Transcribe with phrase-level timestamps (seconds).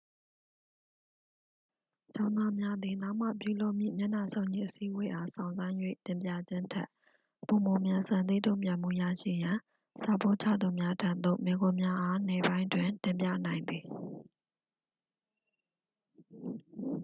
[2.15, 6.89] ကျောင်းသားများသည် နောက်မှပြုလုပ်မည့် မျက်နှာစုံညီအစည်းအဝေးအား စောင့်ဆိုင်း၍ တင်ပြခြင်းထက်
[7.47, 9.57] ပိုမိုမြန်ဆန်သည့် တုံ့ပြန်မှုရရှိရန်
[10.03, 13.83] စာပို့ချသူများထံသို့ မေးခွန်းများအား နေ့ပိုင်းတွင် တင်ပြနိုင်သည်